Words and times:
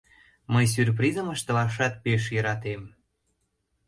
—Мый 0.53 0.65
сюрпризым 0.73 1.27
ыштылашат 1.35 1.93
пеш 2.03 2.23
йӧратем. 2.33 2.81